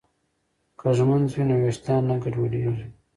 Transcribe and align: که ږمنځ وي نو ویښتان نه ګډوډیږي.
که 0.79 0.87
ږمنځ 0.97 1.29
وي 1.33 1.43
نو 1.49 1.55
ویښتان 1.61 2.01
نه 2.09 2.15
ګډوډیږي. 2.21 2.85